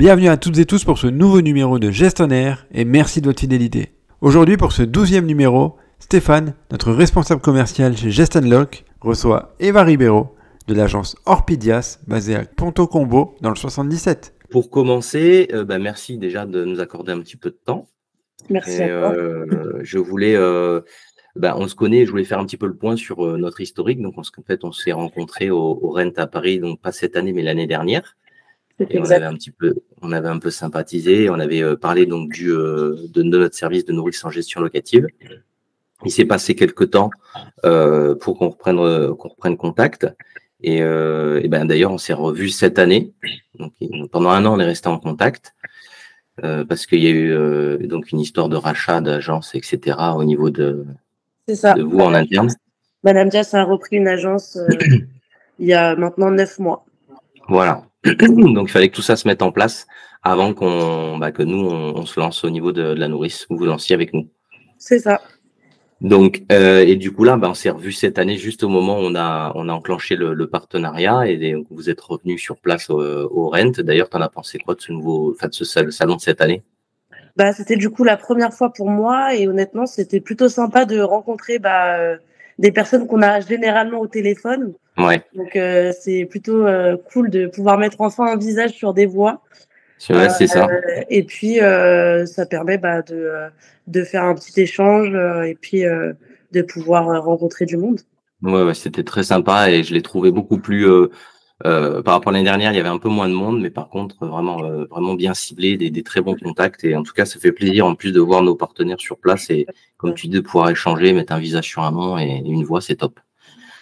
Bienvenue 0.00 0.28
à 0.28 0.38
toutes 0.38 0.56
et 0.56 0.64
tous 0.64 0.82
pour 0.82 0.96
ce 0.96 1.08
nouveau 1.08 1.42
numéro 1.42 1.78
de 1.78 1.90
Gestionnaire 1.90 2.66
et 2.72 2.86
merci 2.86 3.20
de 3.20 3.26
votre 3.26 3.40
fidélité. 3.40 3.92
Aujourd'hui 4.22 4.56
pour 4.56 4.72
ce 4.72 4.82
douzième 4.82 5.26
numéro, 5.26 5.76
Stéphane, 5.98 6.54
notre 6.70 6.90
responsable 6.90 7.42
commercial 7.42 7.94
chez 7.94 8.10
Gestonlock, 8.10 8.86
reçoit 9.02 9.54
Eva 9.60 9.84
Ribeiro 9.84 10.34
de 10.68 10.72
l'agence 10.72 11.16
Orpidias 11.26 11.98
basée 12.06 12.34
à 12.34 12.46
Ponto 12.46 12.86
Combo 12.86 13.36
dans 13.42 13.50
le 13.50 13.56
77. 13.56 14.32
Pour 14.48 14.70
commencer, 14.70 15.48
euh, 15.52 15.66
bah, 15.66 15.78
merci 15.78 16.16
déjà 16.16 16.46
de 16.46 16.64
nous 16.64 16.80
accorder 16.80 17.12
un 17.12 17.20
petit 17.20 17.36
peu 17.36 17.50
de 17.50 17.58
temps. 17.62 17.86
Merci 18.48 18.82
à 18.82 18.88
toi. 18.88 19.12
Euh, 19.12 19.80
je 19.82 19.98
voulais, 19.98 20.34
euh, 20.34 20.80
bah, 21.36 21.56
on 21.58 21.68
se 21.68 21.74
connaît, 21.74 22.06
je 22.06 22.10
voulais 22.10 22.24
faire 22.24 22.38
un 22.38 22.46
petit 22.46 22.56
peu 22.56 22.68
le 22.68 22.74
point 22.74 22.96
sur 22.96 23.26
euh, 23.26 23.36
notre 23.36 23.60
historique. 23.60 24.00
Donc, 24.00 24.16
en 24.16 24.22
fait, 24.46 24.64
on 24.64 24.72
s'est 24.72 24.92
rencontrés 24.92 25.50
au, 25.50 25.78
au 25.82 25.90
Rent 25.90 26.16
à 26.16 26.26
Paris, 26.26 26.58
donc 26.58 26.80
pas 26.80 26.90
cette 26.90 27.16
année, 27.16 27.34
mais 27.34 27.42
l'année 27.42 27.66
dernière. 27.66 28.16
Et 28.88 28.98
on 28.98 29.10
avait 29.10 29.26
un 29.26 29.34
petit 29.34 29.50
peu, 29.50 29.74
on 30.02 30.12
avait 30.12 30.28
un 30.28 30.38
peu 30.38 30.50
sympathisé. 30.50 31.30
On 31.30 31.38
avait 31.38 31.62
euh, 31.62 31.76
parlé 31.76 32.06
donc 32.06 32.30
du 32.30 32.50
euh, 32.50 32.96
de, 33.08 33.22
de 33.22 33.38
notre 33.38 33.54
service 33.54 33.84
de 33.84 33.92
nourrice 33.92 34.24
en 34.24 34.30
gestion 34.30 34.60
locative. 34.60 35.06
Il 36.04 36.10
s'est 36.10 36.24
passé 36.24 36.54
quelques 36.54 36.90
temps 36.90 37.10
euh, 37.64 38.14
pour 38.14 38.38
qu'on 38.38 38.48
reprenne 38.48 39.14
qu'on 39.16 39.28
reprenne 39.28 39.56
contact. 39.56 40.06
Et, 40.62 40.78
et 40.78 41.48
ben 41.48 41.64
d'ailleurs, 41.64 41.90
on 41.90 41.96
s'est 41.98 42.12
revu 42.12 42.50
cette 42.50 42.78
année. 42.78 43.12
Donc, 43.58 43.72
pendant 44.10 44.28
un 44.28 44.44
an, 44.44 44.56
on 44.56 44.60
est 44.60 44.64
resté 44.66 44.88
en 44.88 44.98
contact 44.98 45.54
euh, 46.44 46.64
parce 46.64 46.86
qu'il 46.86 47.00
y 47.00 47.06
a 47.06 47.10
eu 47.10 47.32
euh, 47.32 47.76
donc 47.86 48.12
une 48.12 48.20
histoire 48.20 48.48
de 48.48 48.56
rachat 48.56 49.00
d'agence, 49.00 49.54
etc. 49.54 49.96
Au 50.16 50.24
niveau 50.24 50.48
de, 50.48 50.86
C'est 51.46 51.54
ça. 51.56 51.74
de 51.74 51.82
vous 51.82 51.98
en 51.98 52.14
interne. 52.14 52.48
Madame 53.04 53.28
Dias 53.28 53.50
a 53.52 53.64
repris 53.64 53.96
une 53.96 54.08
agence 54.08 54.56
euh, 54.56 54.66
il 55.58 55.66
y 55.66 55.74
a 55.74 55.96
maintenant 55.96 56.30
neuf 56.30 56.58
mois. 56.58 56.86
Voilà. 57.48 57.82
Donc 58.04 58.68
il 58.68 58.70
fallait 58.70 58.88
que 58.88 58.94
tout 58.96 59.02
ça 59.02 59.16
se 59.16 59.28
mette 59.28 59.42
en 59.42 59.52
place 59.52 59.86
avant 60.22 60.54
qu'on, 60.54 61.18
bah, 61.18 61.32
que 61.32 61.42
nous 61.42 61.58
on, 61.68 61.96
on 61.96 62.06
se 62.06 62.18
lance 62.18 62.44
au 62.44 62.50
niveau 62.50 62.72
de, 62.72 62.94
de 62.94 63.00
la 63.00 63.08
nourrice, 63.08 63.46
vous 63.50 63.56
vous 63.56 63.66
lanciez 63.66 63.94
avec 63.94 64.12
nous. 64.14 64.28
C'est 64.78 64.98
ça. 64.98 65.20
Donc 66.00 66.42
euh, 66.50 66.80
et 66.80 66.96
du 66.96 67.12
coup 67.12 67.24
là, 67.24 67.36
bah, 67.36 67.48
on 67.50 67.54
s'est 67.54 67.68
revu 67.68 67.92
cette 67.92 68.18
année 68.18 68.38
juste 68.38 68.62
au 68.62 68.70
moment 68.70 68.98
où 68.98 69.02
on 69.02 69.14
a 69.14 69.52
on 69.54 69.68
a 69.68 69.72
enclenché 69.72 70.16
le, 70.16 70.32
le 70.32 70.46
partenariat 70.46 71.26
et 71.26 71.52
donc, 71.52 71.66
vous 71.70 71.90
êtes 71.90 72.00
revenu 72.00 72.38
sur 72.38 72.56
place 72.56 72.88
au, 72.88 73.00
au 73.00 73.50
Rent. 73.50 73.72
D'ailleurs, 73.78 74.08
t'en 74.08 74.22
as 74.22 74.30
pensé 74.30 74.58
quoi 74.58 74.74
de 74.74 74.80
ce 74.80 74.92
nouveau, 74.92 75.34
enfin 75.36 75.48
de 75.48 75.54
ce 75.54 75.66
sal- 75.66 75.92
salon 75.92 76.16
de 76.16 76.20
cette 76.22 76.40
année? 76.40 76.62
Bah, 77.36 77.52
c'était 77.52 77.76
du 77.76 77.90
coup 77.90 78.04
la 78.04 78.16
première 78.16 78.52
fois 78.52 78.72
pour 78.72 78.88
moi 78.88 79.34
et 79.34 79.46
honnêtement, 79.46 79.86
c'était 79.86 80.20
plutôt 80.20 80.48
sympa 80.48 80.84
de 80.86 81.00
rencontrer 81.00 81.58
bah, 81.58 81.98
euh, 81.98 82.16
des 82.58 82.72
personnes 82.72 83.06
qu'on 83.06 83.22
a 83.22 83.40
généralement 83.40 84.00
au 84.00 84.06
téléphone. 84.06 84.72
Ouais, 85.06 85.22
Donc, 85.34 85.56
euh, 85.56 85.92
c'est 85.98 86.24
plutôt 86.24 86.66
euh, 86.66 86.96
cool 87.12 87.30
de 87.30 87.46
pouvoir 87.46 87.78
mettre 87.78 88.00
enfin 88.00 88.26
un 88.26 88.36
visage 88.36 88.72
sur 88.72 88.94
des 88.94 89.06
voix. 89.06 89.42
c'est 89.98 90.14
ouais, 90.14 90.28
c'est 90.30 90.46
ça. 90.46 90.66
Euh, 90.66 91.02
et 91.08 91.22
puis, 91.22 91.60
euh, 91.60 92.26
ça 92.26 92.46
permet 92.46 92.78
bah, 92.78 93.02
de, 93.02 93.14
euh, 93.14 93.48
de 93.86 94.04
faire 94.04 94.24
un 94.24 94.34
petit 94.34 94.60
échange 94.60 95.14
euh, 95.14 95.42
et 95.42 95.54
puis 95.54 95.84
euh, 95.84 96.12
de 96.52 96.62
pouvoir 96.62 97.08
euh, 97.08 97.20
rencontrer 97.20 97.66
du 97.66 97.76
monde. 97.76 98.00
Ouais, 98.42 98.62
ouais, 98.62 98.74
c'était 98.74 99.04
très 99.04 99.22
sympa 99.22 99.70
et 99.70 99.82
je 99.82 99.92
l'ai 99.94 100.02
trouvé 100.02 100.30
beaucoup 100.30 100.58
plus. 100.58 100.88
Euh, 100.88 101.10
euh, 101.66 102.00
par 102.02 102.14
rapport 102.14 102.30
à 102.30 102.32
l'année 102.32 102.44
dernière, 102.44 102.72
il 102.72 102.76
y 102.76 102.80
avait 102.80 102.88
un 102.88 102.98
peu 102.98 103.10
moins 103.10 103.28
de 103.28 103.34
monde, 103.34 103.60
mais 103.60 103.68
par 103.68 103.90
contre, 103.90 104.16
vraiment, 104.26 104.64
euh, 104.64 104.86
vraiment 104.86 105.12
bien 105.12 105.34
ciblé, 105.34 105.76
des, 105.76 105.90
des 105.90 106.02
très 106.02 106.22
bons 106.22 106.34
contacts. 106.34 106.84
Et 106.84 106.96
en 106.96 107.02
tout 107.02 107.12
cas, 107.12 107.26
ça 107.26 107.38
fait 107.38 107.52
plaisir 107.52 107.84
en 107.86 107.94
plus 107.94 108.12
de 108.12 108.20
voir 108.20 108.42
nos 108.42 108.54
partenaires 108.54 108.98
sur 108.98 109.18
place 109.18 109.50
et, 109.50 109.66
comme 109.98 110.14
tu 110.14 110.28
dis, 110.28 110.36
de 110.36 110.40
pouvoir 110.40 110.70
échanger, 110.70 111.12
mettre 111.12 111.34
un 111.34 111.38
visage 111.38 111.66
sur 111.66 111.82
un 111.82 111.90
nom 111.90 112.18
et 112.18 112.42
une 112.46 112.64
voix, 112.64 112.80
c'est 112.80 112.96
top. 112.96 113.20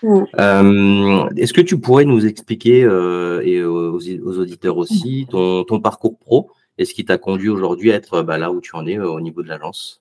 Euh, 0.05 1.29
Est-ce 1.37 1.53
que 1.53 1.61
tu 1.61 1.79
pourrais 1.81 2.05
nous 2.05 2.27
expliquer 2.27 2.85
euh, 2.85 3.41
et 3.45 3.63
aux, 3.65 3.99
aux 3.99 4.39
auditeurs 4.39 4.77
aussi 4.77 5.27
ton, 5.31 5.65
ton 5.65 5.81
parcours 5.81 6.19
pro 6.19 6.51
et 6.77 6.85
ce 6.85 6.95
qui 6.95 7.05
t'a 7.05 7.19
conduit 7.19 7.49
aujourd'hui 7.49 7.91
à 7.93 7.97
être 7.97 8.23
bah, 8.23 8.39
là 8.39 8.53
où 8.53 8.61
tu 8.61 8.77
en 8.77 8.87
es 8.87 8.99
euh, 8.99 9.09
au 9.09 9.21
niveau 9.21 9.43
de 9.43 9.49
l'agence? 9.49 10.01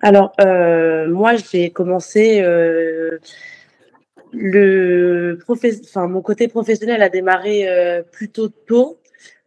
Alors, 0.00 0.32
euh, 0.40 1.08
moi, 1.08 1.32
j'ai 1.36 1.70
commencé 1.70 2.40
euh, 2.40 3.18
le 4.32 5.36
professe- 5.40 5.82
enfin, 5.84 6.06
mon 6.06 6.22
côté 6.22 6.48
professionnel 6.48 7.02
a 7.02 7.08
démarré 7.08 7.68
euh, 7.68 8.02
plutôt 8.02 8.48
tôt. 8.48 8.98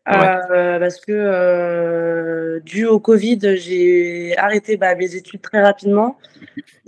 Euh, 0.09 0.79
parce 0.79 1.00
que 1.00 1.12
euh, 1.12 2.59
dû 2.62 2.85
au 2.85 3.00
Covid, 3.00 3.57
j'ai 3.57 4.35
arrêté 4.38 4.78
bah, 4.78 4.95
mes 4.95 5.16
études 5.16 5.41
très 5.41 5.62
rapidement 5.62 6.17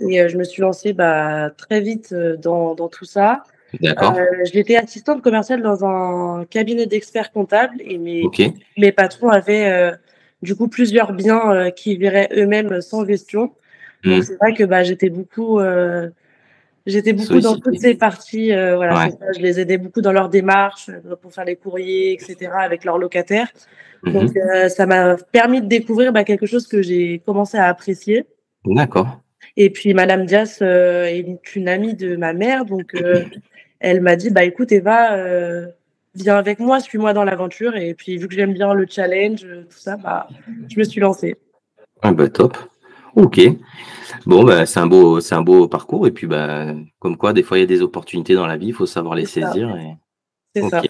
et 0.00 0.20
euh, 0.20 0.28
je 0.28 0.36
me 0.36 0.44
suis 0.44 0.62
lancée 0.62 0.92
bah, 0.92 1.50
très 1.56 1.80
vite 1.80 2.12
euh, 2.12 2.36
dans, 2.36 2.74
dans 2.74 2.88
tout 2.88 3.04
ça. 3.04 3.44
D'accord. 3.80 4.16
J'étais 4.52 4.76
assistante 4.76 5.22
commerciale 5.22 5.62
dans 5.62 5.84
un 5.84 6.44
cabinet 6.44 6.86
d'experts 6.86 7.32
comptables 7.32 7.76
et 7.80 7.98
mes, 7.98 8.24
mes 8.76 8.92
patrons 8.92 9.28
avaient 9.28 9.68
euh, 9.68 9.92
du 10.42 10.54
coup 10.54 10.68
plusieurs 10.68 11.12
biens 11.12 11.50
euh, 11.50 11.70
qui 11.70 11.96
viraient 11.96 12.28
eux-mêmes 12.36 12.80
sans 12.80 13.04
gestion. 13.04 13.52
Donc 14.04 14.18
Mm. 14.18 14.22
c'est 14.22 14.36
vrai 14.36 14.54
que 14.54 14.64
bah, 14.64 14.82
j'étais 14.82 15.08
beaucoup, 15.08 15.60
euh, 15.60 16.10
j'étais 16.86 17.12
beaucoup 17.12 17.40
dans 17.40 17.56
toutes 17.58 17.78
ces 17.78 17.94
parties. 17.94 18.52
euh, 18.52 18.76
voilà, 18.76 18.94
Ouais. 18.94 19.10
c'est 19.10 19.18
ça, 19.18 19.32
je 19.36 19.40
les 19.40 19.60
aidais 19.60 19.78
beaucoup 19.78 20.00
dans 20.00 20.12
leurs 20.12 20.28
démarches 20.28 20.88
euh, 20.90 21.16
pour 21.16 21.32
faire 21.32 21.44
les 21.44 21.56
courriers, 21.56 22.12
etc. 22.12 22.50
avec 22.58 22.84
leurs 22.84 22.98
locataires. 22.98 23.48
Mhm. 24.02 24.12
Donc 24.12 24.36
euh, 24.36 24.68
ça 24.68 24.86
m'a 24.86 25.16
permis 25.32 25.60
de 25.62 25.66
découvrir 25.66 26.12
bah, 26.12 26.24
quelque 26.24 26.46
chose 26.46 26.66
que 26.66 26.82
j'ai 26.82 27.20
commencé 27.24 27.56
à 27.56 27.66
apprécier. 27.66 28.26
D'accord. 28.66 29.20
Et 29.56 29.70
puis 29.70 29.94
Madame 29.94 30.26
Dias 30.26 30.58
euh, 30.62 31.04
est 31.04 31.56
une 31.56 31.68
amie 31.68 31.94
de 31.94 32.16
ma 32.16 32.32
mère, 32.32 32.64
donc 32.64 32.94
elle 33.80 34.00
m'a 34.00 34.16
dit 34.16 34.30
bah 34.30 34.44
écoute 34.44 34.72
Eva, 34.72 35.16
viens 36.14 36.36
avec 36.36 36.58
moi, 36.58 36.80
suis-moi 36.80 37.12
dans 37.12 37.24
l'aventure. 37.24 37.76
Et 37.76 37.94
puis 37.94 38.16
vu 38.18 38.28
que 38.28 38.34
j'aime 38.34 38.52
bien 38.52 38.72
le 38.74 38.86
challenge, 38.88 39.46
tout 39.70 39.78
ça, 39.78 39.96
bah 39.96 40.28
je 40.68 40.78
me 40.78 40.84
suis 40.84 41.00
lancée. 41.00 41.36
Ah 42.02 42.12
bah 42.12 42.28
top. 42.28 42.56
Ok. 43.16 43.40
Bon 44.26 44.42
bah 44.44 44.66
c'est 44.66 44.80
un 44.80 44.86
beau 44.86 45.20
c'est 45.20 45.34
un 45.34 45.42
beau 45.42 45.68
parcours 45.68 46.06
et 46.06 46.10
puis 46.10 46.26
bah 46.26 46.74
comme 46.98 47.16
quoi 47.16 47.32
des 47.32 47.42
fois 47.42 47.58
il 47.58 47.60
y 47.60 47.64
a 47.64 47.66
des 47.66 47.82
opportunités 47.82 48.34
dans 48.34 48.46
la 48.46 48.56
vie, 48.56 48.68
il 48.68 48.74
faut 48.74 48.86
savoir 48.86 49.14
les 49.14 49.26
saisir. 49.26 49.74
Et... 49.76 49.96
C'est 50.54 50.68
ça. 50.68 50.82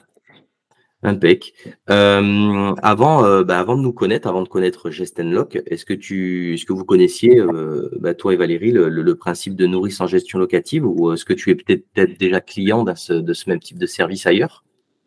Impec. 1.02 1.52
Euh, 1.90 2.74
avant 2.82 3.24
euh, 3.26 3.44
bah, 3.44 3.58
avant 3.58 3.76
de 3.76 3.82
nous 3.82 3.92
connaître, 3.92 4.26
avant 4.26 4.42
de 4.42 4.48
connaître 4.48 4.90
Gestenlock, 4.90 5.58
est-ce 5.66 5.84
que 5.84 5.92
tu 5.92 6.54
est-ce 6.54 6.64
que 6.64 6.72
vous 6.72 6.86
connaissiez 6.86 7.38
euh, 7.38 7.90
bah, 8.00 8.14
toi 8.14 8.32
et 8.32 8.36
Valérie 8.36 8.72
le, 8.72 8.88
le- 8.88 9.02
le 9.02 9.14
principe 9.14 9.54
de 9.54 9.66
nourrice 9.66 10.00
en 10.00 10.06
gestion 10.06 10.38
locative 10.38 10.86
ou 10.86 11.12
est-ce 11.12 11.26
que 11.26 11.34
tu 11.34 11.50
es 11.50 11.54
peut-être 11.54 11.84
peut-être 11.92 12.18
déjà 12.18 12.40
client 12.40 12.86
ce- 12.96 13.12
de 13.12 13.32
ce 13.34 13.50
même 13.50 13.60
type 13.60 13.78
de 13.78 13.86
service 13.86 14.26
ailleurs? 14.26 14.64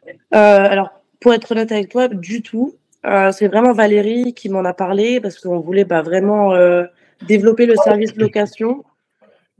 Euh, 0.07 0.17
alors 0.35 0.89
pour 1.19 1.33
être 1.33 1.51
honnête 1.51 1.71
avec 1.71 1.89
toi, 1.89 2.07
du 2.09 2.43
tout. 2.43 2.75
Euh, 3.05 3.31
c'est 3.31 3.47
vraiment 3.47 3.73
Valérie 3.73 4.33
qui 4.35 4.49
m'en 4.49 4.65
a 4.65 4.73
parlé 4.73 5.19
parce 5.19 5.39
qu'on 5.39 5.59
voulait 5.59 5.85
bah, 5.85 6.01
vraiment 6.03 6.53
euh, 6.53 6.83
développer 7.25 7.65
le 7.65 7.75
service 7.75 8.15
location. 8.15 8.83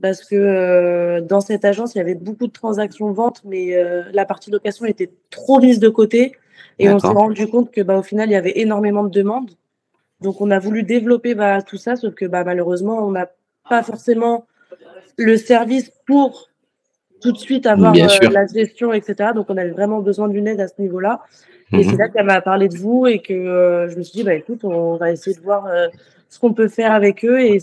Parce 0.02 0.24
que 0.24 0.36
euh, 0.36 1.22
dans 1.22 1.42
cette 1.42 1.66
agence, 1.66 1.96
il 1.96 1.98
y 1.98 2.02
avait 2.02 2.14
beaucoup 2.14 2.46
de 2.46 2.52
transactions 2.52 3.12
ventes, 3.12 3.42
mais 3.44 3.76
euh, 3.76 4.04
la 4.14 4.26
partie 4.26 4.52
location 4.52 4.86
était 4.86 5.12
trop 5.32 5.60
mise 5.60 5.80
de 5.80 5.90
côté. 5.90 6.36
Et 6.78 6.90
on 6.90 7.00
s'est 7.00 7.08
rendu 7.08 7.48
compte 7.48 7.72
que 7.72 7.82
bah, 7.82 7.98
au 7.98 8.04
final, 8.04 8.30
il 8.30 8.34
y 8.34 8.36
avait 8.36 8.60
énormément 8.60 9.04
de 9.04 9.10
demandes. 9.10 9.52
Donc 10.22 10.42
on 10.42 10.52
a 10.52 10.60
voulu 10.60 10.84
développer 10.84 11.34
bah, 11.34 11.62
tout 11.62 11.78
ça, 11.78 11.96
sauf 11.96 12.14
que 12.14 12.26
bah, 12.26 12.44
malheureusement, 12.44 13.06
on 13.08 13.12
n'a 13.12 13.30
pas 13.70 13.82
forcément 13.84 14.46
le 15.18 15.36
service 15.38 15.92
pour 16.06 16.50
tout 17.22 17.32
de 17.32 17.38
suite 17.38 17.66
avoir 17.66 17.94
euh, 17.96 18.30
la 18.32 18.46
gestion, 18.46 18.94
etc. 18.94 19.32
Donc 19.36 19.48
on 19.50 19.58
avait 19.58 19.72
vraiment 19.72 20.00
besoin 20.00 20.28
d'une 20.28 20.48
aide 20.48 20.60
à 20.60 20.68
ce 20.68 20.80
niveau-là. 20.80 21.22
Et 21.74 21.78
Mhm. 21.78 21.84
c'est 21.84 21.98
là 21.98 22.08
qu'elle 22.10 22.26
m'a 22.26 22.42
parlé 22.42 22.70
de 22.70 22.78
vous 22.78 23.08
et 23.08 23.20
que 23.20 23.34
euh, 23.34 23.90
je 23.90 23.98
me 23.98 24.04
suis 24.04 24.20
dit, 24.20 24.24
bah, 24.24 24.34
écoute, 24.34 24.64
on 24.64 24.96
va 24.98 25.12
essayer 25.12 25.36
de 25.36 25.42
voir 25.42 25.66
euh, 25.66 25.88
ce 26.30 26.40
qu'on 26.40 26.54
peut 26.54 26.68
faire 26.68 26.92
avec 26.92 27.26
eux 27.26 27.40
et 27.42 27.62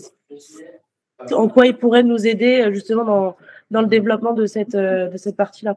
en 1.31 1.47
quoi 1.47 1.65
ils 1.65 1.75
pourraient 1.75 2.03
nous 2.03 2.27
aider 2.27 2.67
justement 2.71 3.03
dans, 3.03 3.35
dans 3.71 3.81
le 3.81 3.87
développement 3.87 4.33
de 4.33 4.45
cette, 4.45 4.75
de 4.75 5.17
cette 5.17 5.35
partie-là. 5.37 5.75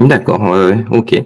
D'accord, 0.00 0.42
ouais, 0.42 0.84
ok. 0.90 1.24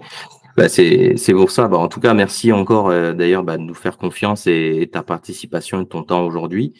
Bah, 0.57 0.69
c'est 0.69 1.17
pour 1.33 1.51
ça. 1.51 1.67
Bah, 1.67 1.79
en 1.79 1.89
tout 1.89 1.99
cas, 2.01 2.15
merci 2.15 2.53
encore 2.53 2.91
d'ailleurs 2.91 3.43
bah, 3.43 3.57
de 3.57 3.63
nous 3.63 3.75
faire 3.75 3.97
confiance 3.97 4.47
et, 4.47 4.79
et 4.83 4.87
ta 4.87 5.03
participation 5.03 5.81
et 5.83 5.87
ton 5.87 6.03
temps 6.03 6.25
aujourd'hui. 6.25 6.75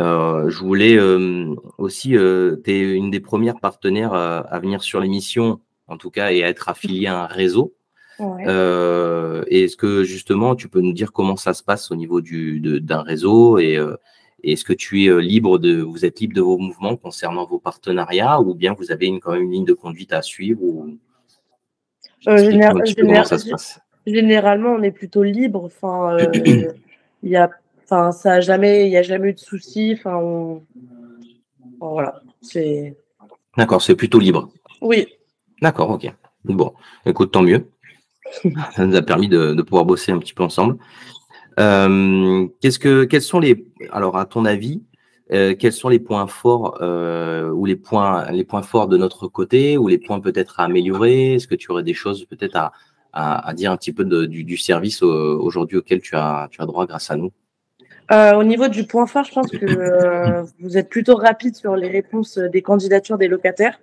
Euh, 0.00 0.48
je 0.48 0.58
voulais 0.58 0.96
euh, 0.96 1.54
aussi, 1.78 2.16
euh, 2.16 2.56
tu 2.64 2.70
es 2.70 2.80
une 2.94 3.10
des 3.10 3.20
premières 3.20 3.60
partenaires 3.60 4.14
à, 4.14 4.38
à 4.38 4.58
venir 4.58 4.82
sur 4.82 5.00
l'émission, 5.00 5.60
en 5.86 5.98
tout 5.98 6.10
cas, 6.10 6.32
et 6.32 6.42
à 6.42 6.48
être 6.48 6.68
affilié 6.68 7.06
à 7.06 7.22
un 7.24 7.26
réseau. 7.26 7.74
Ouais. 8.18 8.44
Euh, 8.46 9.44
et 9.48 9.64
est-ce 9.64 9.76
que 9.76 10.04
justement, 10.04 10.54
tu 10.54 10.68
peux 10.68 10.80
nous 10.80 10.92
dire 10.92 11.12
comment 11.12 11.36
ça 11.36 11.54
se 11.54 11.62
passe 11.62 11.90
au 11.90 11.94
niveau 11.96 12.20
du 12.20 12.60
d'un 12.80 13.02
réseau 13.02 13.58
et 13.58 13.78
est-ce 14.44 14.64
que 14.64 14.72
tu 14.72 15.04
es 15.04 15.20
libre 15.20 15.58
de, 15.58 15.80
vous 15.80 16.04
êtes 16.04 16.20
libre 16.20 16.34
de 16.34 16.40
vos 16.40 16.58
mouvements 16.58 16.96
concernant 16.96 17.44
vos 17.46 17.58
partenariats 17.58 18.40
ou 18.40 18.54
bien 18.54 18.74
vous 18.74 18.90
avez 18.90 19.06
une, 19.06 19.20
quand 19.20 19.32
même 19.32 19.42
une 19.42 19.52
ligne 19.52 19.64
de 19.64 19.72
conduite 19.72 20.12
à 20.12 20.22
suivre 20.22 20.62
ou 20.62 20.98
général- 22.26 22.84
général- 22.86 23.26
ça 23.26 23.38
se 23.38 23.50
passe. 23.50 23.80
Généralement, 24.06 24.70
on 24.72 24.82
est 24.82 24.90
plutôt 24.90 25.22
libre. 25.22 25.64
Enfin, 25.64 26.16
il 27.22 27.30
y 27.30 27.36
a, 27.36 27.50
enfin, 27.92 28.12
ça 28.12 28.34
a 28.34 28.40
jamais, 28.40 28.86
il 28.86 28.92
y 28.92 28.96
a 28.96 29.02
jamais 29.02 29.30
eu 29.30 29.34
de 29.34 29.38
soucis. 29.38 29.94
Enfin, 29.98 30.16
on- 30.16 30.62
voilà, 31.80 32.22
c'est. 32.40 32.96
D'accord, 33.56 33.82
c'est 33.82 33.96
plutôt 33.96 34.18
libre. 34.18 34.50
Oui, 34.80 35.06
D'accord, 35.60 35.90
ok. 35.90 36.12
Bon, 36.44 36.72
écoute, 37.06 37.30
tant 37.30 37.42
mieux. 37.42 37.68
Ça 38.74 38.84
nous 38.84 38.96
a 38.96 39.02
permis 39.02 39.28
de, 39.28 39.62
pouvoir 39.62 39.84
bosser 39.84 40.10
un 40.10 40.18
petit 40.18 40.34
peu 40.34 40.42
ensemble. 40.42 40.76
qu'est-ce 41.56 42.80
que, 42.80 43.04
quels 43.04 43.22
sont 43.22 43.38
les, 43.38 43.64
alors 43.92 44.16
à 44.16 44.26
ton 44.26 44.44
avis, 44.44 44.82
quels 45.30 45.72
sont 45.72 45.88
les 45.88 46.00
points 46.00 46.26
forts 46.26 46.78
ou 46.80 47.64
les 47.64 47.76
points, 47.76 48.28
les 48.32 48.42
points 48.42 48.62
forts 48.62 48.88
de 48.88 48.96
notre 48.96 49.28
côté 49.28 49.78
ou 49.78 49.86
les 49.86 49.98
points 49.98 50.18
peut-être 50.18 50.58
à 50.58 50.64
améliorer? 50.64 51.34
Est-ce 51.34 51.46
que 51.46 51.54
tu 51.54 51.70
aurais 51.70 51.84
des 51.84 51.94
choses 51.94 52.24
peut-être 52.24 52.56
à, 52.56 52.72
à, 53.12 53.54
dire 53.54 53.70
un 53.70 53.76
petit 53.76 53.92
peu 53.92 54.04
du, 54.26 54.42
du, 54.42 54.56
service 54.56 55.02
aujourd'hui 55.02 55.76
auquel 55.76 56.00
tu 56.00 56.16
as, 56.16 56.48
tu 56.50 56.60
as 56.60 56.66
droit 56.66 56.86
grâce 56.86 57.10
à 57.10 57.16
nous? 57.16 57.30
Euh, 58.10 58.34
au 58.34 58.44
niveau 58.44 58.68
du 58.68 58.84
point 58.84 59.06
fort, 59.06 59.24
je 59.24 59.32
pense 59.32 59.50
que 59.50 59.64
euh, 59.64 60.42
vous 60.60 60.76
êtes 60.76 60.88
plutôt 60.88 61.16
rapide 61.16 61.54
sur 61.54 61.76
les 61.76 61.88
réponses 61.88 62.38
des 62.38 62.62
candidatures 62.62 63.18
des 63.18 63.28
locataires. 63.28 63.80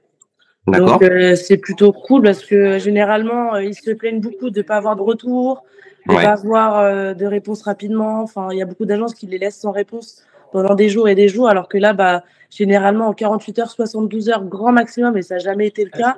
Donc 0.68 1.02
euh, 1.02 1.36
c'est 1.36 1.58
plutôt 1.58 1.92
cool 1.92 2.22
parce 2.22 2.46
que 2.46 2.78
généralement 2.78 3.56
ils 3.56 3.74
se 3.74 3.92
plaignent 3.92 4.20
beaucoup 4.20 4.50
de 4.50 4.60
ne 4.60 4.64
pas 4.64 4.76
avoir 4.76 4.96
de 4.96 5.02
retour, 5.02 5.64
de 6.08 6.14
ne 6.14 6.22
pas 6.22 6.34
avoir 6.34 7.16
de 7.16 7.26
réponse 7.26 7.64
rapidement. 7.64 8.22
Enfin, 8.22 8.50
il 8.52 8.58
y 8.58 8.62
a 8.62 8.66
beaucoup 8.66 8.86
d'agences 8.86 9.14
qui 9.14 9.26
les 9.26 9.38
laissent 9.38 9.60
sans 9.60 9.72
réponse 9.72 10.24
pendant 10.52 10.76
des 10.76 10.90
jours 10.90 11.08
et 11.08 11.16
des 11.16 11.28
jours, 11.28 11.48
alors 11.48 11.70
que 11.70 11.78
là, 11.78 11.94
bah, 11.94 12.24
généralement 12.50 13.08
en 13.08 13.14
48 13.14 13.60
heures, 13.60 13.70
72 13.70 14.30
heures, 14.30 14.44
grand 14.44 14.72
maximum, 14.72 15.16
et 15.16 15.22
ça 15.22 15.36
n'a 15.36 15.40
jamais 15.40 15.68
été 15.68 15.84
le 15.84 15.92
cas, 15.92 16.18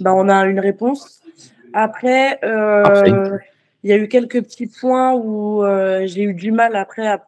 bah, 0.00 0.12
on 0.14 0.28
a 0.28 0.46
une 0.46 0.60
réponse. 0.60 1.20
Après, 1.72 2.38
il 2.42 3.90
y 3.90 3.92
a 3.92 3.96
eu 3.96 4.08
quelques 4.08 4.42
petits 4.42 4.66
points 4.66 5.14
où 5.14 5.62
j'ai 6.04 6.22
eu 6.22 6.34
du 6.34 6.52
mal 6.52 6.76
après 6.76 7.06
à 7.06 7.18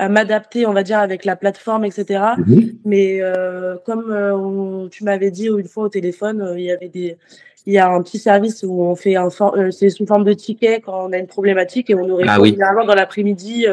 à 0.00 0.08
m'adapter, 0.08 0.66
on 0.66 0.72
va 0.72 0.82
dire, 0.82 0.98
avec 0.98 1.26
la 1.26 1.36
plateforme, 1.36 1.84
etc. 1.84 2.24
Mhm. 2.38 2.72
Mais 2.86 3.18
euh, 3.20 3.76
comme 3.84 4.10
euh, 4.10 4.88
tu 4.88 5.04
m'avais 5.04 5.30
dit 5.30 5.46
une 5.46 5.68
fois 5.68 5.84
au 5.84 5.88
téléphone, 5.90 6.40
euh, 6.40 6.58
il 6.58 6.64
y 6.64 6.72
avait 6.72 6.88
des, 6.88 7.18
il 7.66 7.74
y 7.74 7.78
a 7.78 7.88
un 7.90 8.02
petit 8.02 8.18
service 8.18 8.64
où 8.66 8.82
on 8.82 8.96
fait 8.96 9.16
un, 9.16 9.28
c'est 9.70 9.90
sous 9.90 10.06
forme 10.06 10.24
de 10.24 10.32
ticket 10.32 10.80
quand 10.80 11.06
on 11.06 11.12
a 11.12 11.18
une 11.18 11.26
problématique 11.26 11.90
et 11.90 11.94
on 11.94 12.06
nous 12.06 12.16
répond 12.16 12.30
ah 12.30 12.42
généralement 12.42 12.86
dans 12.86 12.94
l'après-midi. 12.94 13.66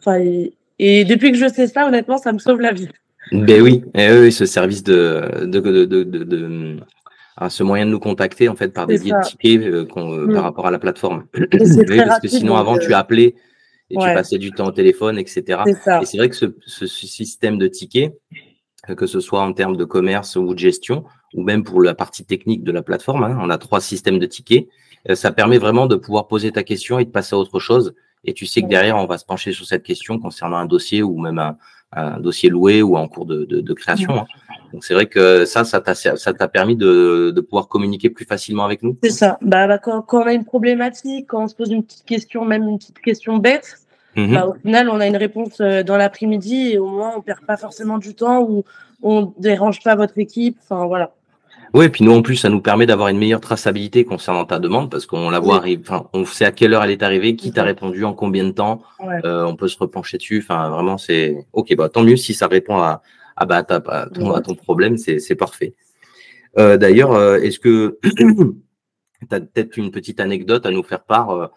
Enfin, 0.00 0.18
et, 0.80 1.04
depuis 1.04 1.30
que 1.30 1.38
je 1.38 1.48
sais 1.48 1.68
ça, 1.68 1.86
honnêtement, 1.86 2.18
ça 2.18 2.32
me 2.32 2.38
sauve 2.38 2.60
la 2.60 2.72
vie. 2.72 2.88
Ben 3.30 3.62
oui, 3.62 3.84
et 3.94 4.10
oui, 4.10 4.32
ce 4.32 4.46
service 4.46 4.82
de, 4.82 5.44
de, 5.44 5.60
de, 5.60 5.84
de, 5.84 6.76
ce 7.48 7.62
moyen 7.62 7.86
de 7.86 7.90
nous 7.90 8.00
contacter 8.00 8.48
en 8.48 8.56
fait 8.56 8.68
par 8.68 8.86
des 8.86 8.98
biais 8.98 9.12
de 9.12 9.24
tickets 9.24 9.88
par 9.94 10.04
mm. 10.04 10.36
rapport 10.38 10.66
à 10.66 10.72
la 10.72 10.80
plateforme. 10.80 11.24
parce 11.52 12.20
que 12.20 12.28
sinon 12.28 12.56
avant 12.56 12.78
tu 12.78 12.92
appelais 12.94 13.36
et 13.90 13.96
tu 13.96 14.04
passais 14.04 14.38
du 14.38 14.52
temps 14.52 14.66
au 14.66 14.72
téléphone, 14.72 15.18
etc. 15.18 15.62
Et 16.00 16.04
c'est 16.04 16.18
vrai 16.18 16.28
que 16.28 16.36
ce, 16.36 16.86
système 16.86 17.58
de 17.58 17.66
tickets, 17.68 18.18
euh, 18.88 18.94
que 18.94 19.06
ce 19.06 19.20
soit 19.20 19.40
en 19.40 19.52
termes 19.52 19.76
de 19.76 19.84
commerce 19.84 20.36
ou 20.36 20.54
de 20.54 20.58
gestion, 20.58 21.04
ou 21.34 21.42
même 21.42 21.64
pour 21.64 21.82
la 21.82 21.94
partie 21.94 22.24
technique 22.24 22.64
de 22.64 22.72
la 22.72 22.82
plateforme, 22.82 23.24
hein, 23.24 23.38
on 23.40 23.50
a 23.50 23.58
trois 23.58 23.80
systèmes 23.80 24.18
de 24.18 24.26
tickets, 24.26 24.68
euh, 25.08 25.14
ça 25.14 25.32
permet 25.32 25.58
vraiment 25.58 25.86
de 25.86 25.96
pouvoir 25.96 26.28
poser 26.28 26.52
ta 26.52 26.62
question 26.62 26.98
et 26.98 27.04
de 27.04 27.10
passer 27.10 27.34
à 27.34 27.38
autre 27.38 27.58
chose. 27.60 27.94
Et 28.24 28.34
tu 28.34 28.46
sais 28.46 28.62
que 28.62 28.66
derrière, 28.66 28.96
on 28.96 29.06
va 29.06 29.16
se 29.16 29.24
pencher 29.24 29.52
sur 29.52 29.64
cette 29.64 29.84
question 29.84 30.18
concernant 30.18 30.56
un 30.56 30.66
dossier 30.66 31.02
ou 31.02 31.18
même 31.18 31.38
un, 31.38 32.20
dossier 32.20 32.50
loué 32.50 32.82
ou 32.82 32.96
en 32.96 33.08
cours 33.08 33.24
de, 33.24 33.72
création. 33.72 34.20
Hein. 34.20 34.26
Donc 34.72 34.84
c'est 34.84 34.94
vrai 34.94 35.06
que 35.06 35.44
ça, 35.44 35.64
ça 35.64 35.80
t'a 35.80 36.48
permis 36.48 36.76
de, 36.76 37.34
pouvoir 37.48 37.68
communiquer 37.68 38.10
plus 38.10 38.24
facilement 38.24 38.64
avec 38.64 38.82
nous. 38.82 38.96
C'est 39.02 39.10
ça. 39.10 39.38
Bah, 39.42 39.66
bah 39.66 39.78
quand, 39.78 40.04
on 40.12 40.26
a 40.26 40.32
une 40.32 40.44
problématique, 40.44 41.26
quand 41.28 41.44
on 41.44 41.48
se 41.48 41.54
pose 41.54 41.70
une 41.70 41.82
petite 41.82 42.04
question, 42.04 42.44
même 42.44 42.64
une 42.64 42.78
petite 42.78 43.00
question 43.00 43.38
bête, 43.38 43.78
mhm. 44.16 44.34
bah, 44.34 44.46
au 44.46 44.54
final, 44.54 44.88
on 44.90 45.00
a 45.00 45.06
une 45.06 45.16
réponse 45.16 45.60
euh, 45.60 45.82
dans 45.82 45.96
l'après-midi 45.96 46.72
et 46.72 46.78
au 46.78 46.88
moins 46.88 47.12
on 47.16 47.22
perd 47.22 47.40
pas 47.46 47.56
forcément 47.56 47.98
du 47.98 48.14
temps 48.14 48.42
ou 48.42 48.64
on 49.02 49.32
dérange 49.38 49.82
pas 49.82 49.94
votre 49.94 50.18
équipe. 50.18 50.58
Enfin 50.62 50.86
voilà. 50.86 51.12
Oui, 51.74 51.84
et 51.84 51.88
puis 51.90 52.02
nous 52.02 52.12
en 52.12 52.22
plus, 52.22 52.36
ça 52.36 52.48
nous 52.48 52.60
permet 52.60 52.86
d'avoir 52.86 53.08
une 53.08 53.18
meilleure 53.18 53.40
traçabilité 53.40 54.04
concernant 54.04 54.44
ta 54.46 54.58
demande 54.58 54.90
parce 54.90 55.04
qu'on 55.04 55.28
la 55.28 55.38
voit 55.38 55.62
enfin, 55.80 56.06
on 56.14 56.24
sait 56.24 56.46
à 56.46 56.52
quelle 56.52 56.72
heure 56.72 56.82
elle 56.82 56.90
est 56.90 57.02
arrivée, 57.02 57.36
qui 57.36 57.52
t'a 57.52 57.62
répondu, 57.62 58.04
en 58.04 58.14
combien 58.14 58.44
de 58.44 58.52
temps. 58.52 58.80
Euh, 59.24 59.44
on 59.44 59.54
peut 59.54 59.68
se 59.68 59.78
repencher 59.78 60.16
dessus. 60.16 60.42
Enfin, 60.42 60.70
vraiment, 60.70 60.96
c'est 60.96 61.46
ok. 61.52 61.76
Bah 61.76 61.88
tant 61.90 62.02
mieux 62.02 62.16
si 62.16 62.32
ça 62.32 62.46
répond 62.46 62.78
à, 62.78 63.02
à, 63.40 63.46
bah, 63.46 63.56
à, 63.58 64.06
ton, 64.06 64.32
à 64.32 64.40
ton, 64.40 64.54
problème, 64.54 64.96
c'est 64.96 65.34
parfait. 65.36 65.74
Euh, 66.58 66.76
d'ailleurs, 66.76 67.12
euh, 67.12 67.36
est-ce 67.36 67.58
que 67.58 67.98
tu 68.02 68.54
as 69.30 69.40
peut-être 69.40 69.76
une 69.76 69.90
petite 69.90 70.20
anecdote 70.20 70.66
à 70.66 70.70
nous 70.70 70.82
faire 70.82 71.04
part 71.04 71.50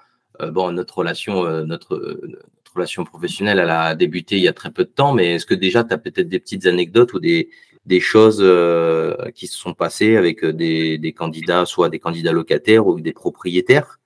Bon, 0.52 0.72
notre 0.72 0.98
relation, 0.98 1.44
notre, 1.66 1.98
notre, 2.24 2.46
relation 2.74 3.04
professionnelle, 3.04 3.60
elle 3.60 3.70
a 3.70 3.94
débuté 3.96 4.38
il 4.38 4.44
y 4.44 4.48
a 4.48 4.54
très 4.54 4.72
peu 4.72 4.86
de 4.86 4.90
temps, 4.90 5.14
mais 5.14 5.36
est-ce 5.36 5.46
que 5.46 5.54
déjà 5.54 5.84
tu 5.84 5.94
as 5.94 5.98
peut-être 6.00 6.30
des 6.30 6.40
petites 6.40 6.66
anecdotes 6.66 7.14
ou 7.14 7.20
des, 7.20 7.50
des 7.86 8.00
choses 8.00 8.40
euh, 8.42 9.16
qui 9.34 9.48
se 9.48 9.58
sont 9.58 9.74
passées 9.74 10.16
avec 10.18 10.44
euh, 10.44 10.54
des, 10.54 10.98
des, 10.98 11.14
candidats, 11.14 11.66
soit 11.66 11.90
des 11.90 12.00
candidats 12.00 12.32
locataires 12.32 12.86
ou 12.86 13.00
des 13.00 13.14
propriétaires, 13.14 14.00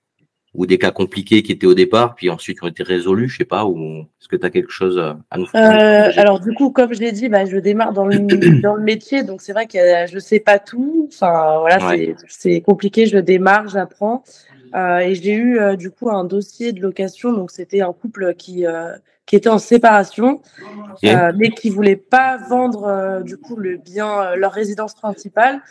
ou 0.56 0.66
des 0.66 0.78
cas 0.78 0.92
compliqués 0.92 1.44
qui 1.44 1.52
étaient 1.52 1.68
au 1.68 1.74
départ, 1.74 2.16
puis 2.16 2.30
ensuite 2.30 2.62
ont 2.64 2.68
été 2.68 2.84
résolus, 2.84 3.30
je 3.30 3.38
sais 3.38 3.46
pas, 3.46 3.66
ou 3.66 4.06
est-ce 4.20 4.28
que 4.28 4.36
tu 4.36 4.46
as 4.46 4.50
quelque 4.50 4.72
chose 4.72 5.00
à 5.00 5.38
nous 5.38 5.46
faire 5.46 5.62
euh, 5.62 6.12
Alors 6.18 6.40
du 6.40 6.54
coup, 6.54 6.70
comme 6.70 6.94
je 6.94 7.00
l'ai 7.00 7.12
dit, 7.12 7.30
bah, 7.30 7.46
je 7.46 7.58
démarre 7.58 7.94
dans 7.94 8.06
le, 8.06 8.18
dans 8.62 8.76
le 8.76 8.84
métier, 8.84 9.24
donc 9.24 9.42
c'est 9.42 9.54
vrai 9.54 9.66
que 9.68 9.78
je 9.78 10.16
ne 10.16 10.20
sais 10.20 10.40
pas 10.40 10.60
tout. 10.60 11.10
Enfin 11.12 11.60
voilà, 11.60 11.96
c'est 12.28 12.62
compliqué, 12.62 13.06
je 13.06 13.18
démarre, 13.18 13.68
j'apprends. 13.68 14.24
Euh, 14.76 14.98
et 15.00 15.16
j'ai 15.16 15.34
eu 15.34 15.60
du 15.78 15.90
coup 15.92 16.10
un 16.10 16.26
dossier 16.26 16.74
de 16.74 16.82
location, 16.82 17.32
donc 17.32 17.52
c'était 17.52 17.82
un 17.82 17.94
couple 17.94 18.34
qui 18.36 18.66
qui 19.26 19.36
étaient 19.36 19.50
en 19.50 19.58
séparation, 19.58 20.42
euh, 21.04 21.32
mais 21.36 21.50
qui 21.50 21.70
voulaient 21.70 21.96
pas 21.96 22.38
vendre 22.38 22.86
euh, 22.86 23.22
du 23.22 23.38
coup 23.38 23.56
le 23.56 23.78
bien, 23.78 24.22
euh, 24.22 24.36
leur 24.36 24.52
résidence 24.52 24.94
principale, 24.94 25.62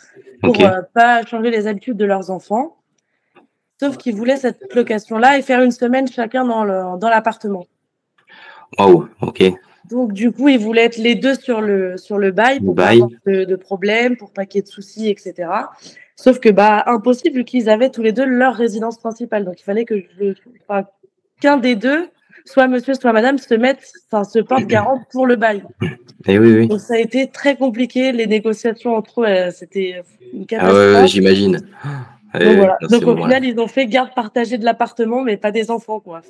pour 0.41 0.57
pas 0.93 1.25
changer 1.25 1.49
les 1.49 1.67
habitudes 1.67 1.97
de 1.97 2.05
leurs 2.05 2.29
enfants. 2.29 2.77
Sauf 3.79 3.97
qu'ils 3.97 4.15
voulaient 4.15 4.37
cette 4.37 4.73
location-là 4.73 5.37
et 5.37 5.41
faire 5.41 5.61
une 5.61 5.71
semaine 5.71 6.07
chacun 6.07 6.45
dans 6.45 7.09
l'appartement. 7.09 7.65
Oh, 8.77 9.05
ok. 9.21 9.43
Donc 9.89 10.13
du 10.13 10.31
coup, 10.31 10.49
ils 10.49 10.59
voulaient 10.59 10.85
être 10.85 10.97
les 10.97 11.15
deux 11.15 11.35
sur 11.35 11.61
le 11.61 11.97
sur 11.97 12.17
le 12.17 12.31
bail 12.31 12.59
pour 12.59 12.73
pas 12.73 12.87
avoir 12.87 13.09
de, 13.25 13.55
problèmes, 13.55 14.17
pour 14.17 14.31
pas 14.31 14.45
qu'il 14.45 14.59
y 14.59 14.59
ait 14.59 14.63
de 14.63 14.67
soucis, 14.67 15.09
etc. 15.09 15.49
Sauf 16.15 16.39
que 16.39 16.49
bah 16.49 16.83
impossible 16.87 17.37
vu 17.37 17.43
qu'ils 17.43 17.69
avaient 17.69 17.91
tous 17.91 18.01
les 18.01 18.11
deux 18.11 18.25
leur 18.25 18.55
résidence 18.55 18.97
principale. 18.97 19.45
Donc 19.45 19.59
il 19.59 19.63
fallait 19.63 19.85
que 19.85 19.99
je, 20.19 20.33
enfin, 20.67 20.87
qu'un 21.39 21.57
des 21.57 21.75
deux 21.75 22.09
soit 22.45 22.67
monsieur, 22.67 22.93
soit 22.93 23.11
madame 23.11 23.37
se 23.37 23.53
mettent, 23.53 23.91
enfin, 24.09 24.23
se 24.23 24.39
portent 24.39 24.65
garant 24.65 25.01
pour 25.11 25.27
le 25.27 25.35
bail. 25.35 25.63
Et 26.27 26.33
eh 26.33 26.39
oui, 26.39 26.53
oui. 26.53 26.67
Donc, 26.67 26.79
ça 26.79 26.95
a 26.95 26.97
été 26.97 27.27
très 27.27 27.55
compliqué. 27.55 28.11
Les 28.11 28.25
négociations 28.25 28.95
entre 28.95 29.21
eux, 29.21 29.25
euh, 29.25 29.51
c'était 29.51 30.01
une 30.33 30.43
ah 30.43 30.45
catastrophe. 30.47 30.95
Ah 30.97 31.05
j'imagine. 31.05 31.61
Donc, 32.39 32.55
voilà. 32.57 32.77
Donc 32.89 33.03
au 33.03 33.15
final, 33.15 33.45
ils 33.45 33.59
ont 33.59 33.67
fait 33.67 33.85
garde 33.85 34.13
partagée 34.13 34.57
de 34.57 34.65
l'appartement, 34.65 35.23
mais 35.23 35.37
pas 35.37 35.51
des 35.51 35.71
enfants, 35.71 35.99
quoi. 35.99 36.21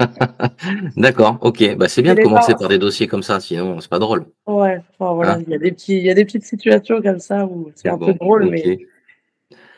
D'accord, 0.96 1.38
ok. 1.42 1.76
Bah, 1.76 1.88
c'est 1.88 2.02
bien 2.02 2.14
de 2.14 2.22
commencer 2.22 2.54
par 2.58 2.68
des 2.68 2.78
dossiers 2.78 3.06
comme 3.06 3.22
ça, 3.22 3.40
sinon 3.40 3.80
c'est 3.80 3.90
pas 3.90 3.98
drôle. 3.98 4.26
Ouais, 4.46 4.80
enfin, 4.98 5.14
voilà. 5.14 5.34
Hein 5.34 5.42
il, 5.46 5.52
y 5.52 5.54
a 5.54 5.58
des 5.58 5.72
petits, 5.72 5.96
il 5.96 6.02
y 6.04 6.10
a 6.10 6.14
des 6.14 6.24
petites 6.24 6.44
situations 6.44 7.02
comme 7.02 7.20
ça 7.20 7.44
où 7.44 7.70
c'est 7.74 7.88
un 7.88 7.98
peu 7.98 8.14
drôle, 8.14 8.46
mais 8.46 8.78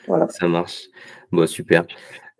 voilà. 0.06 0.28
Ça 0.28 0.48
marche. 0.48 0.88
Bon, 1.30 1.46
super. 1.46 1.84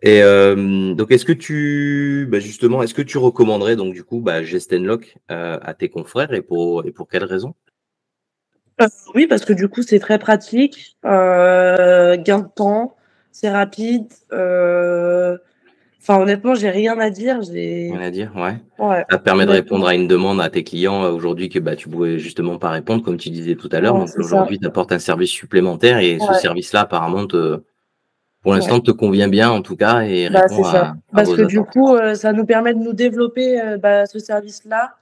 Et 0.03 0.21
euh, 0.23 0.95
donc, 0.95 1.13
est-ce 1.13 1.25
que 1.25 1.33
tu, 1.33 2.27
bah 2.29 2.41
justement, 2.41 2.83
est-ce 2.83 2.95
que 2.95 3.03
tu 3.03 3.19
recommanderais 3.19 3.77
donc 3.77 3.95
du 3.95 4.03
coup 4.03 4.21
bah, 4.21 4.43
Gestenlock 4.43 5.17
euh, 5.31 5.59
à 5.63 5.75
tes 5.75 5.89
confrères 5.89 6.33
et 6.33 6.43
pour 6.43 6.85
et 6.85 6.91
pour 6.91 7.09
quelles 7.09 7.25
raisons? 7.25 7.55
Euh, 8.81 8.87
Oui, 9.15 9.27
parce 9.27 9.45
que 9.45 9.53
du 9.53 9.69
coup, 9.69 9.83
c'est 9.83 9.99
très 9.99 10.19
pratique, 10.19 10.97
gain 11.05 12.17
de 12.17 12.55
temps, 12.55 12.97
c'est 13.31 13.51
rapide. 13.51 14.07
Enfin, 16.03 16.21
honnêtement, 16.21 16.57
j'ai 16.57 16.71
rien 16.71 16.99
à 16.99 17.11
dire. 17.11 17.39
Rien 17.49 18.01
à 18.01 18.11
dire, 18.11 18.33
ouais. 18.35 18.57
ouais. 18.85 19.05
Ça 19.09 19.19
te 19.19 19.23
permet 19.23 19.47
de 19.47 19.53
répondre 19.53 19.87
à 19.87 19.95
une 19.95 20.09
demande 20.09 20.41
à 20.41 20.51
tes 20.51 20.65
clients 20.65 21.05
aujourd'hui 21.13 21.49
que 21.49 21.61
bah, 21.61 21.77
tu 21.77 21.89
pouvais 21.89 22.19
justement 22.19 22.59
pas 22.59 22.71
répondre, 22.71 23.05
comme 23.05 23.19
tu 23.19 23.31
disais 23.31 23.55
tout 23.55 23.69
à 23.71 23.79
l'heure. 23.79 23.97
donc 23.97 24.09
aujourd'hui, 24.17 24.59
tu 24.59 24.67
apportes 24.67 24.91
un 24.91 24.99
service 24.99 25.31
supplémentaire 25.31 25.99
et 25.99 26.19
ce 26.19 26.35
service-là, 26.41 26.81
apparemment, 26.81 27.29
te, 27.29 27.63
pour 28.43 28.53
l'instant, 28.53 28.81
te 28.81 28.91
convient 28.91 29.29
bien 29.29 29.51
en 29.51 29.63
tout 29.63 29.77
cas. 29.77 30.01
Et 30.01 30.29
bah, 30.29 30.49
c'est 30.49 30.65
ça. 30.65 30.97
Parce 31.13 31.33
que 31.33 31.43
du 31.43 31.63
coup, 31.63 31.95
euh, 31.95 32.17
ça 32.17 32.33
nous 32.33 32.45
permet 32.45 32.75
de 32.75 32.81
nous 32.81 32.95
développer 32.95 33.61
euh, 33.61 33.79
bah, 33.79 34.07
ce 34.07 34.19
service-là 34.19 34.97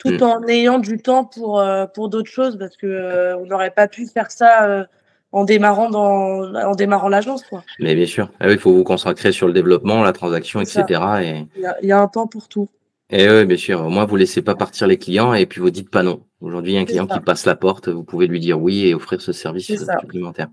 tout 0.00 0.22
en 0.22 0.42
ayant 0.48 0.78
du 0.78 0.98
temps 0.98 1.24
pour, 1.24 1.60
euh, 1.60 1.86
pour 1.86 2.08
d'autres 2.08 2.30
choses 2.30 2.58
parce 2.58 2.76
que 2.76 3.34
on 3.36 3.46
n'aurait 3.46 3.70
pas 3.70 3.86
pu 3.86 4.06
faire 4.06 4.30
ça 4.30 4.86
en 5.32 5.44
démarrant 5.44 5.90
dans 5.90 6.52
en 6.54 6.74
démarrant 6.74 7.08
l'agence 7.08 7.44
quoi. 7.44 7.62
Mais 7.78 7.94
bien 7.94 8.06
sûr, 8.06 8.30
ah 8.40 8.50
il 8.50 8.58
faut 8.58 8.72
vous 8.72 8.84
concentrer 8.84 9.30
sur 9.30 9.46
le 9.46 9.52
développement, 9.52 10.02
la 10.02 10.12
transaction, 10.12 10.60
etc. 10.60 10.82
Et... 11.22 11.46
Il, 11.82 11.88
y 11.88 11.92
a, 11.92 12.00
un 12.00 12.08
temps 12.08 12.26
pour 12.26 12.48
tout. 12.48 12.68
Et 13.10 13.28
oui, 13.28 13.44
bien 13.44 13.56
sûr. 13.56 13.84
Au 13.84 13.90
moins, 13.90 14.06
vous 14.06 14.16
laissez 14.16 14.42
pas 14.42 14.54
partir 14.54 14.86
les 14.86 14.98
clients 14.98 15.34
et 15.34 15.46
puis 15.46 15.60
vous 15.60 15.70
dites 15.70 15.90
pas 15.90 16.02
non. 16.02 16.22
Aujourd'hui, 16.40 16.76
un 16.78 16.84
client 16.84 17.06
qui 17.06 17.20
passe 17.20 17.44
la 17.44 17.56
porte, 17.56 17.88
vous 17.88 18.04
pouvez 18.04 18.26
lui 18.26 18.40
dire 18.40 18.60
oui 18.60 18.86
et 18.86 18.94
offrir 18.94 19.20
ce 19.20 19.32
service 19.32 19.66
supplémentaire. 19.66 20.48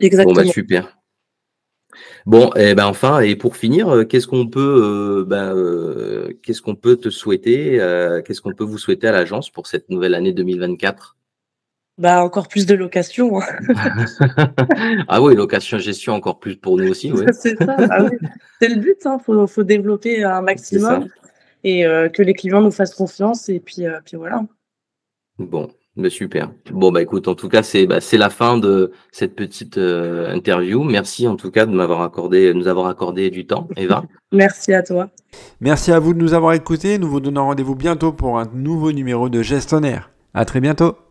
Exactement. 0.00 0.34
Bon, 0.34 0.42
bah, 0.42 0.50
super. 0.50 0.98
Bon, 2.26 2.50
et 2.56 2.70
eh 2.70 2.74
ben 2.74 2.86
enfin, 2.86 3.20
et 3.20 3.36
pour 3.36 3.56
finir, 3.56 3.88
euh, 3.88 4.04
qu'est-ce 4.04 4.26
qu'on 4.26 4.46
peut, 4.46 5.20
euh, 5.20 5.24
ben, 5.24 5.54
euh, 5.54 6.32
qu'est-ce 6.42 6.62
qu'on 6.62 6.74
peut 6.74 6.96
te 6.96 7.10
souhaiter, 7.10 7.78
qu'est-ce 8.26 8.40
qu'on 8.40 8.54
peut 8.54 8.64
vous 8.64 8.78
souhaiter 8.78 9.08
à 9.08 9.12
l'agence 9.12 9.50
pour 9.50 9.66
cette 9.66 9.90
nouvelle 9.90 10.14
année 10.14 10.32
2024 10.32 11.16
Bah, 11.98 12.22
encore 12.24 12.48
plus 12.48 12.66
de 12.66 12.74
location. 12.74 13.40
hein. 13.40 13.46
ah 15.08 15.22
oui, 15.22 15.34
location 15.34 15.78
gestion 15.78 16.14
encore 16.14 16.38
plus 16.38 16.56
pour 16.56 16.76
nous 16.76 16.88
aussi. 16.88 17.12
Ouais. 17.12 17.26
c'est 17.32 17.56
ça. 17.56 17.76
ah 17.90 18.04
oui. 18.04 18.16
C'est 18.60 18.68
le 18.68 18.80
but. 18.80 18.96
Il 19.04 19.18
faut, 19.24 19.46
faut 19.46 19.64
développer 19.64 20.24
un 20.24 20.42
maximum 20.42 21.08
et 21.62 21.84
que 22.12 22.22
les 22.22 22.34
clients 22.34 22.60
nous 22.60 22.70
fassent 22.70 22.94
confiance. 22.94 23.48
Et 23.48 23.60
puis, 23.60 23.84
puis 24.04 24.16
voilà. 24.16 24.42
Bon, 25.38 25.68
mais 25.96 26.10
super. 26.10 26.50
Bon, 26.72 26.90
bah 26.90 27.02
écoute, 27.02 27.28
en 27.28 27.34
tout 27.34 27.48
cas, 27.48 27.62
c'est 27.62 27.86
bah, 27.86 28.00
c'est 28.00 28.18
la 28.18 28.30
fin 28.30 28.58
de 28.58 28.92
cette 29.12 29.34
petite 29.36 29.78
euh, 29.78 30.34
interview. 30.34 30.82
Merci 30.82 31.28
en 31.28 31.36
tout 31.36 31.50
cas 31.50 31.66
de 31.66 31.72
m'avoir 31.72 32.02
accordé, 32.02 32.52
nous 32.54 32.68
avoir 32.68 32.88
accordé 32.88 33.30
du 33.30 33.46
temps, 33.46 33.68
Eva. 33.76 34.04
Merci 34.32 34.72
à 34.74 34.82
toi. 34.82 35.10
Merci 35.60 35.92
à 35.92 35.98
vous 35.98 36.14
de 36.14 36.18
nous 36.18 36.34
avoir 36.34 36.52
écoutés. 36.52 36.98
Nous 36.98 37.08
vous 37.08 37.20
donnons 37.20 37.44
rendez-vous 37.44 37.76
bientôt 37.76 38.12
pour 38.12 38.38
un 38.38 38.46
nouveau 38.52 38.92
numéro 38.92 39.28
de 39.28 39.42
Gestionnaire. 39.42 40.10
À 40.32 40.44
très 40.44 40.60
bientôt. 40.60 41.03